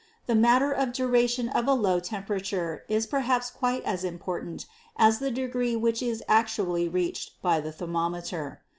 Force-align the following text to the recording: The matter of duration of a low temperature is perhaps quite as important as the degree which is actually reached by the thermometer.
The 0.25 0.33
matter 0.33 0.71
of 0.71 0.93
duration 0.93 1.47
of 1.47 1.67
a 1.67 1.75
low 1.75 1.99
temperature 1.99 2.85
is 2.89 3.05
perhaps 3.05 3.51
quite 3.51 3.83
as 3.83 4.03
important 4.03 4.65
as 4.97 5.19
the 5.19 5.29
degree 5.29 5.75
which 5.75 6.01
is 6.01 6.23
actually 6.27 6.89
reached 6.89 7.39
by 7.43 7.61
the 7.61 7.71
thermometer. 7.71 8.61